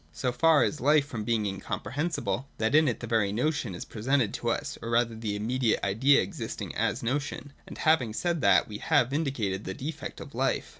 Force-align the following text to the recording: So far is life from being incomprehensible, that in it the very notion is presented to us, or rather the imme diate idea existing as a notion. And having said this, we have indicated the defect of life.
So 0.11 0.31
far 0.31 0.63
is 0.63 0.81
life 0.81 1.05
from 1.05 1.23
being 1.23 1.45
incomprehensible, 1.45 2.47
that 2.57 2.73
in 2.73 2.87
it 2.87 3.01
the 3.01 3.05
very 3.05 3.31
notion 3.31 3.75
is 3.75 3.85
presented 3.85 4.33
to 4.33 4.49
us, 4.49 4.75
or 4.81 4.89
rather 4.89 5.13
the 5.15 5.37
imme 5.39 5.59
diate 5.61 5.83
idea 5.83 6.23
existing 6.23 6.73
as 6.75 7.03
a 7.03 7.05
notion. 7.05 7.53
And 7.67 7.77
having 7.77 8.11
said 8.15 8.41
this, 8.41 8.65
we 8.67 8.79
have 8.79 9.13
indicated 9.13 9.63
the 9.63 9.75
defect 9.75 10.19
of 10.19 10.33
life. 10.33 10.69